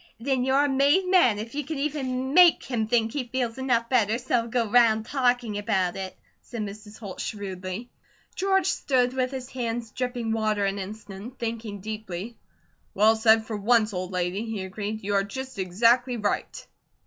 "Then 0.19 0.43
you're 0.43 0.65
a 0.65 0.67
made 0.67 1.05
man 1.07 1.37
if 1.37 1.53
you 1.53 1.63
can 1.63 1.77
even 1.77 2.33
make 2.33 2.63
him 2.63 2.87
think 2.87 3.13
he 3.13 3.25
feels 3.27 3.59
enough 3.59 3.87
better 3.87 4.17
so's 4.17 4.27
he'll 4.29 4.47
go 4.47 4.67
round 4.67 5.05
talking 5.05 5.59
about 5.59 5.95
it," 5.95 6.17
said 6.41 6.61
Mrs. 6.63 6.97
Holt, 6.97 7.21
shrewdly. 7.21 7.91
George 8.33 8.65
stood 8.65 9.13
with 9.13 9.29
his 9.29 9.49
hands 9.51 9.91
dripping 9.91 10.31
water 10.31 10.65
an 10.65 10.79
instant, 10.79 11.37
thinking 11.37 11.81
deeply. 11.81 12.35
"Well 12.95 13.15
said 13.15 13.45
for 13.45 13.57
once, 13.57 13.93
old 13.93 14.11
lady," 14.11 14.43
he 14.43 14.63
agreed. 14.63 15.03
"You 15.03 15.13
are 15.13 15.23
just 15.23 15.59
exactly 15.59 16.17
right." 16.17 16.65